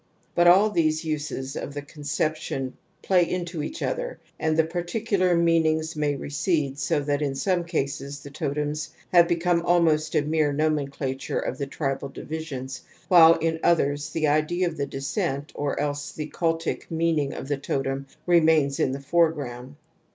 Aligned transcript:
Jtsut 0.35 0.47
all 0.47 0.71
these 0.71 1.05
uses 1.05 1.53
ofthe 1.55 1.87
conception 1.87 2.75
pTaylnto 3.03 3.63
each 3.63 3.83
other 3.83 4.19
and 4.39 4.57
the 4.57 4.63
particular 4.63 5.35
meanings 5.37 5.95
may 5.95 6.15
recede 6.15 6.79
so 6.79 7.01
that 7.01 7.21
in 7.21 7.35
some 7.35 7.63
cases 7.63 8.21
the 8.21 8.31
totems 8.31 8.89
have 9.11 9.27
become 9.27 9.61
almost 9.63 10.15
a 10.15 10.23
mere 10.23 10.51
nomenclature 10.51 11.37
of 11.37 11.59
the 11.59 11.67
tribal 11.67 12.09
divisions, 12.09 12.81
while 13.09 13.35
in 13.35 13.59
others 13.61 14.09
the 14.09 14.25
idea 14.25 14.67
of 14.67 14.75
the 14.75 14.87
descent 14.87 15.51
or 15.53 15.79
else 15.79 16.11
the 16.11 16.31
cultic 16.31 16.89
meaning 16.89 17.31
of 17.31 17.47
the 17.47 17.57
totem 17.57 18.07
remains 18.25 18.79
in 18.79 18.93
the 18.93 19.01
fore 19.01 19.31
sroimd. 19.31 19.75